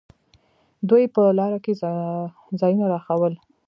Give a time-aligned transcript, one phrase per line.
[0.87, 1.73] دوى په لاره کښې
[2.59, 3.33] ځايونه راښوول.